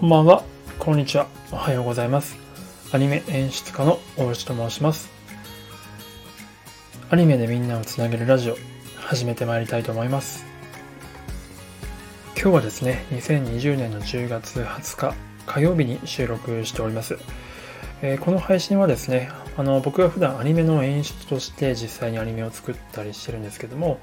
[0.00, 0.42] こんばんは、
[0.78, 2.38] こんにちは、おはようございます。
[2.90, 5.10] アニメ演出家の大内と申します。
[7.10, 8.56] アニメでみんなをつなげるラジオ、
[8.96, 10.46] 始めてまいりたいと思います。
[12.34, 15.14] 今日はですね、2020年の10月20日
[15.44, 17.18] 火曜日に収録しております。
[18.00, 19.28] えー、この配信はですね、
[19.60, 24.00] あの僕が普段アニメの演出として実際にアニメを作ったりしてるんですけども、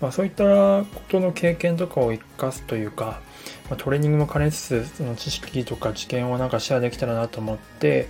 [0.00, 0.42] まあ、そういった
[0.82, 3.20] ことの経験とかを生かすというか、
[3.70, 8.08] まあ、トレーニングも兼ねつつその知識とか知見をなんかシェアできたらなと思って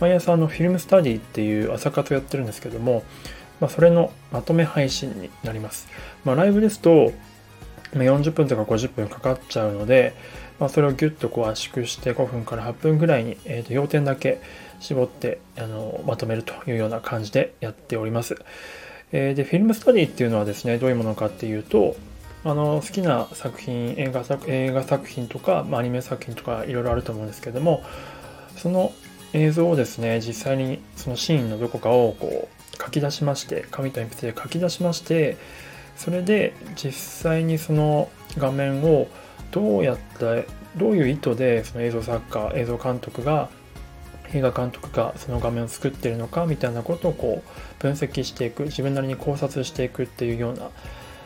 [0.00, 3.02] 毎朝のフィルムスタディっていう朝活をやってるんですけども、
[3.60, 5.86] まあ、それのまとめ配信になります、
[6.24, 7.12] まあ、ライブですと
[7.92, 10.14] 40分とか50分かかっちゃうので、
[10.58, 14.40] まあ、それをギュッとこう圧縮して5分から8分ぐらいに、えー、と要点だけ
[14.80, 18.36] 絞ってあのまとめるというような感じでやっております。
[19.12, 21.96] えー、でフィルムスタディっていうのはですねどういうものかっていうと
[22.44, 27.82] あの好きな作品映画作映画作品とか、まあ、アニメ作品とかいろいろあると思うんですけども
[28.56, 28.92] その
[29.32, 35.36] 映像をですね実際にそのシーンのどこかをこう書き出しまして紙と鉛筆で書き出しまして
[35.98, 39.08] それで実際にその画面を
[39.50, 40.46] どうやって
[40.76, 43.50] どういう意図でその映像作家映像監督が
[44.32, 50.70] 映画監督がその画面を作ってるのかみたいなことをこう分析していく自分なりに考察していくっていうような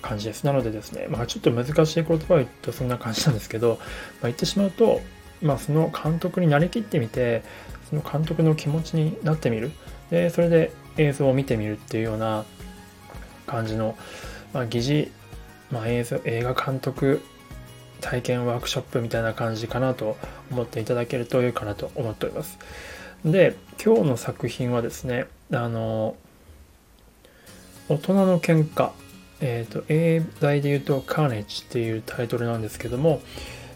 [0.00, 0.44] 感じです。
[0.44, 3.78] なのでですねまあちょっと難しい言葉を言うとそんな感じなんですけど、まあ、
[4.22, 5.00] 言ってしまうと
[5.42, 7.42] まあその監督になりきってみて
[7.90, 9.72] その監督の気持ちになってみる。
[10.10, 12.44] でそれで映像を見てみるっていうような
[13.46, 13.96] 感じの、
[14.54, 15.10] まあ、疑似、
[15.70, 17.20] まあ、映像映画監督
[18.00, 20.16] 体験ワークショップみたいな感じかなと
[20.50, 22.58] 思っていただけると良いかなと思っております。
[23.24, 26.16] で、今日の作品はですね、あの、
[27.88, 28.90] 大人の喧嘩、
[29.40, 33.22] えっ、ー、と、英題で言うと、カーネッジっていうタイトルなんですけども、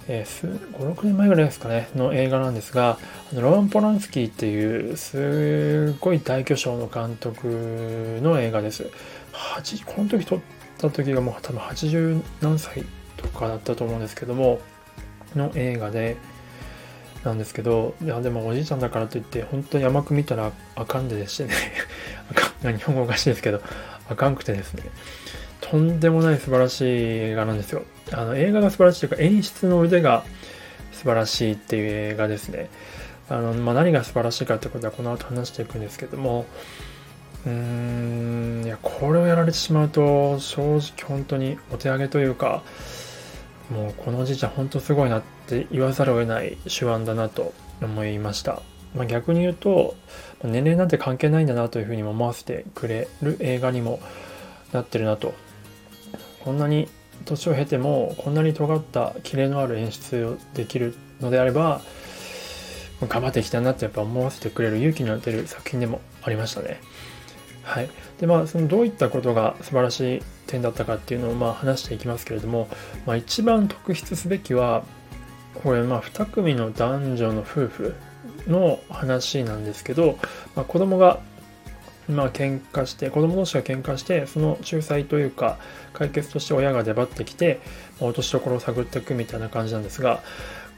[0.08, 2.98] えー、5、6年前ぐらいですかね、の映画なんですが、
[3.32, 8.90] あのロマン・ポランスキーっていう、すごい大巨匠の監督の映画です。
[9.84, 10.40] この時撮っ
[10.78, 12.84] た時がもう多分80何歳
[13.16, 14.60] とかだったと思うんですけども
[15.34, 16.16] の映画で
[17.24, 21.52] なんですけどいやでもおじいちゃんだからといって本当に甘く見たらあかんででしてね
[22.62, 23.60] 日本語おかしいですけど
[24.08, 24.84] あかんくてですね。
[25.60, 27.82] とんでもない素晴らしい映画なんですよ。
[28.12, 30.24] あの映画が素晴らしいというか演出の腕が
[30.92, 32.70] 素晴らしいっていう映画ですね
[33.28, 36.46] あの、まあ、何が素晴らしいかってことはこの後話していくんですけども
[37.46, 42.62] うーんいやこれをやられてしまうと正直本当にお手上げというか
[43.70, 47.52] もうこのおじいちゃん本当すごいなって言わざるを得ない手腕だなと
[47.82, 48.62] 思いました。
[48.94, 49.94] まあ、逆に言うと
[50.42, 54.00] 年齢なんて関係ないんだなというふうに思わせてくれる映画にも
[54.72, 55.34] なってるなと
[56.40, 56.88] こんなに
[57.24, 61.80] 年を経てもこんなに尖ったキレのある演出をできるのであれば
[63.06, 66.80] 頑張っていきたいなってやっぱ思わせてくれる勇気の出る作品でもありましたね。
[67.62, 72.66] はい、でまあそのどういったことが素晴らしい点だったかっていうのをまあ話していきますけれども、
[73.06, 74.84] まあ、一番特筆すべきは
[75.62, 77.94] これまあ2組の男女の夫婦
[78.46, 80.18] の話なんですけど、
[80.56, 81.20] まあ、子供が
[82.08, 85.58] まあ喧嘩して子供同士が喧嘩してその仲裁というか
[85.92, 87.60] 解決として親が出張ってきて、
[88.00, 90.22] まあ、落としどころを探っていくみたいな感じなんですが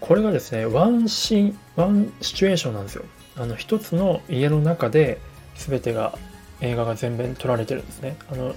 [0.00, 3.04] これがですねワンシーンワンシチュエーションなんですよ
[3.36, 5.18] あの一つの家の中で
[5.54, 6.18] 全てが
[6.60, 8.16] 映画が全面撮られてるんですね。
[8.30, 8.54] あの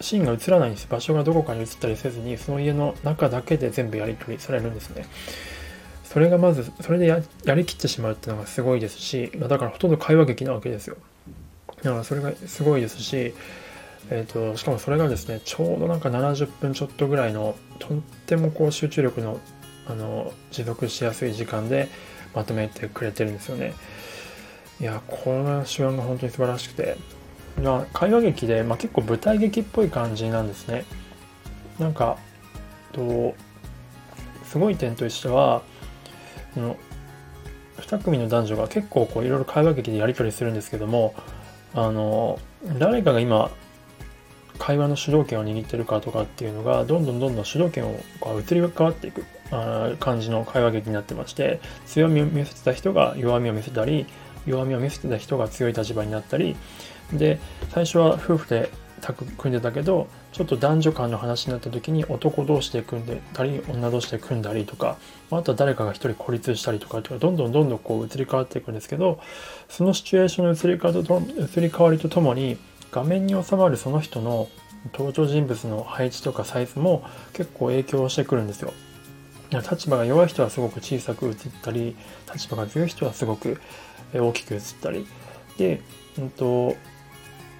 [0.00, 0.86] シーンが映らないんです。
[0.88, 5.06] 場所がどこかに映ったりせずに、その家の中だけで全部やり取りされるんですね。
[6.04, 10.96] それがまず、それでやりきってしまうっていうのがすごいですし、だからほとんど会話劇なわけですよ。
[11.82, 13.34] だからそれがすごいですし、
[14.10, 19.40] えーと、しかもそれがですね、ちょうどなんか70分ちょっとぐらいの、とってもこう集中力の
[19.86, 21.88] あの持続しやすい時間で
[22.34, 23.74] まとめてくれてるんですよね。
[24.80, 26.96] いや、この主演が本当に素晴らしくて、
[27.62, 30.84] まあ、会話劇で、まあ、結構舞台劇っぽい感じなんですね。
[31.78, 32.18] なんか、
[32.92, 33.34] と、
[34.44, 35.62] すごい点としては、
[36.56, 36.76] の
[37.78, 41.14] 2組の男女が結構こういろいろ会話劇でやり取りするんですけども、
[41.74, 42.38] あの、
[42.78, 43.50] 誰かが今、
[44.58, 54.06] 会話の主導権を握ってるかとかっていうのが、どんどんどんどん主導権をこう移り変わっていくあ感じの会話劇になってまして、強みを見せてた人が弱みを見せたり、
[54.46, 56.56] 弱みを見せてた人が強い立場になったり
[57.12, 57.38] で
[57.70, 58.70] 最初は夫婦で
[59.00, 64.98] タッグ組んでたけどちょっと男女間の話になった時に男同士で組んでたり女同士で組んだりとか
[65.30, 69.20] あとは誰かが一人孤立したりとかとかどんどんどんどんこう移り変わっていくんですけど
[69.68, 72.58] そのシチュエーションの移り変わりと移り変わりとともに
[72.92, 74.48] 画面に収まるその人の
[74.92, 78.72] 登場人物の配置とかサイズも結構影響してくるんですよ。
[79.52, 81.96] 立場が弱い人はすごく小さく映ったり
[82.32, 83.60] 立場が強い人はすごく
[84.18, 85.06] 大きく映ったり。
[85.56, 85.80] で、
[86.18, 86.74] うんと、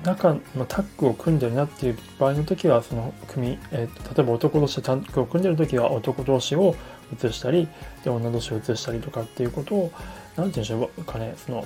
[0.04, 6.74] 中のタッグを組んでるなっていう場合の時はその組、えー、例えば男同士でタッグを組んでる時は男同士を
[7.12, 7.68] 映したり
[8.02, 9.92] で女同士を映したりとかっていうことを
[10.36, 11.34] 何て言うんでしょうかね。
[11.36, 11.64] その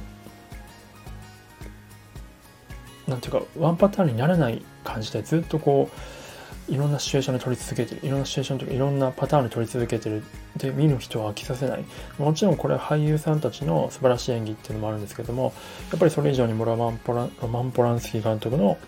[3.06, 5.98] なんていうかワンパターンにならない感じでずっとこう
[6.68, 8.00] いろんなシチュエーションで撮り続けてる。
[8.06, 10.22] いろんなシチュエーションとかいろんなパターンで撮り続けてる。
[10.56, 11.84] で見る人は飽きさせない。
[12.18, 15.52] もちろんこれは俳優さんたちの素晴らしい演技っていうのもあるんですけども
[15.90, 18.78] やっぱりそれ以上にもロマンポラロマン・ポランスキー監督の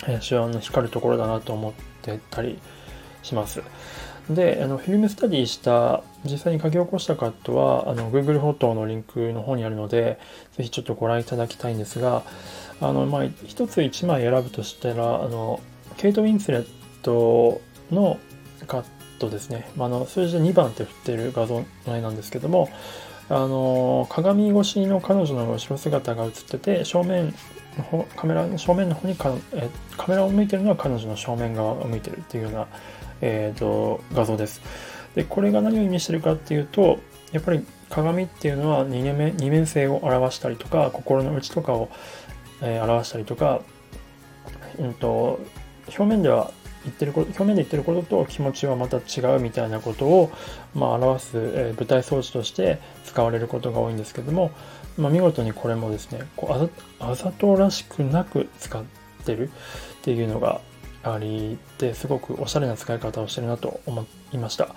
[0.00, 1.72] 手腕の光るところだなと思っ
[2.02, 2.58] てたり
[3.22, 3.62] します。
[4.30, 10.18] であのフィルムスタディした実際に書き起こしたカットはあの Google フォトのリンクの方にあるので
[10.52, 12.24] ぜひちょっとご覧いただきたいんですが
[12.80, 15.60] あの、まあ、一つ一枚選ぶとしたらあの
[15.96, 17.60] ケイト・ウィンスレット
[17.90, 18.18] の
[18.66, 18.84] カッ
[19.18, 22.70] トですね、まあ、の数字で2番って振ってる画像の絵なんですけども
[23.28, 27.34] あの鏡越しの彼女の後ろ姿が映ってて正面
[27.92, 32.66] のカメラの正面の方にカえカメラを向いてるのは彼女の正面側を向いてるっていうような、
[33.20, 34.62] えーと、画像です。
[35.14, 37.00] でこれが何を意味してるかっていうと
[37.32, 41.90] やっぱり鏡っていうのは二面二面性を表したりとか心の内とかを、
[42.62, 43.60] えー、表したりとか、
[44.78, 45.40] うんと
[45.88, 46.50] 表面では
[46.88, 50.32] 言ってること表面で言ってることと気持ちはまた違うみたいなことを、
[50.74, 54.50] まあ、表す、えー、舞台装置として使われることが多いんですけども、
[54.96, 56.70] まあ、見事にこれもですねこ
[57.00, 58.84] うあざとらしくなく使っ
[59.24, 59.50] てるっ
[60.02, 60.60] ていうのが
[61.02, 64.74] ありですごくおしゃれな使い方をしてるなと思いました。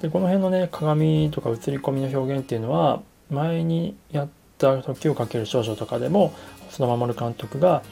[0.00, 6.32] でこの辺のね鏡とか映り込みの表現っていうのは前にやった「時をかける少女」とかでも
[6.68, 7.82] 細田守監督が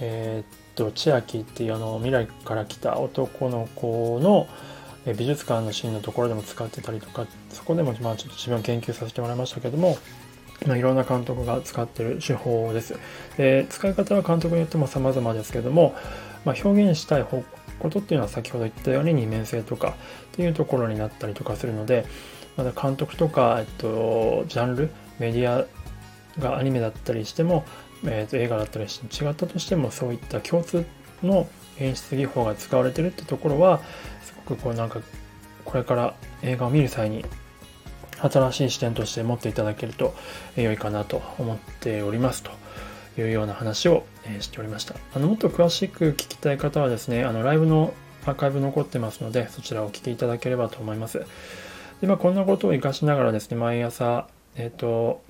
[0.00, 4.46] えー、と千秋っていうあの未来から来た男の子の
[5.12, 9.98] 美術館のシーンのところでも使ってたりとかそこでもまあちょっと自分研究させてもらいましたけども、
[10.66, 12.98] まあ、いろんな監督が使ってる手法です。
[13.36, 15.94] で使い方は監督によっても様々ですけども、
[16.44, 17.44] まあ、表現したいこ
[17.90, 19.92] とっていうのは先ほど言ったように二面性とかっ
[20.32, 22.06] ていうところになったりとかするので
[22.56, 25.66] まだ監督とか、えっと、ジャンルメディア
[26.40, 27.64] がアニメだったりしても
[28.06, 30.84] えー、と映画だったりして違ったとしてもそういった共通
[31.22, 31.48] の
[31.78, 33.80] 演出技法が使われてるってところは
[34.22, 35.00] すごくこうなんか
[35.64, 37.24] これから映画を見る際に
[38.20, 40.14] 新しい視点として持っていただけると
[40.56, 42.50] 良いかなと思っておりますと
[43.20, 44.04] いうような話を
[44.40, 44.94] しておりました。
[45.14, 47.92] あのもっと詳しく聞きたい方はですね、あのライブの
[48.26, 51.24] アーカイブ残ってますので、そちらをお聞きいただければと思います。
[52.00, 55.22] で、まあ、こんなことを活かしながらですね、毎朝、えっ、ー、と、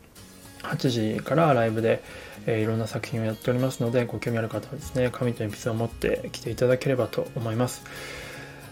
[0.64, 2.02] 8時からライブで、
[2.46, 7.84] えー、いろんな作品をやっておりますので、ご興味ある方はですね、紙と鉛筆を持って来ていただければと思います。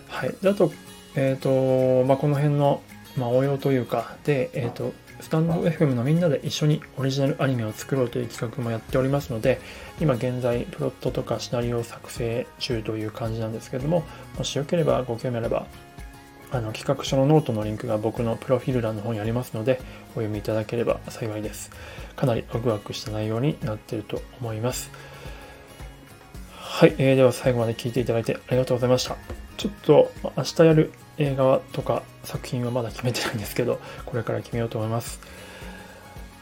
[0.09, 0.35] はい。
[0.43, 0.73] であと、
[1.15, 2.83] え、ー、と、まあ、この辺の、
[3.17, 9.61] まあ、応用というか、で、えっ、ー、と、スタンド FM のみんなで一緒にオリジナルアニメを作ろうという企画もやっておりますので、
[10.01, 14.05] 今現在、プロットとかシナリオを作成中という感じなんですけども、
[14.37, 15.67] もしよければご興味あれば、
[16.53, 21.71] あの企画書のノートのリンクが僕のプロフィール欄の方にありますので、お読みいただければ幸いです。
[22.15, 24.91] かなりワクワクした内容になっていると思います。
[26.59, 29.17] はい、えー、では最後まで聞いていただいてありがとうございました。
[29.57, 35.21] ちょっと明日やる映画とか作品はまだ決めてないんですけど、これから決めようと思います。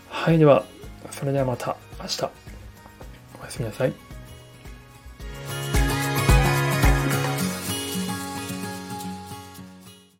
[0.09, 0.64] はい、では、
[1.12, 2.25] それではまた明日。
[3.40, 4.10] おやすみなさい。